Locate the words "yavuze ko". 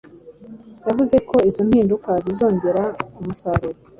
0.87-1.35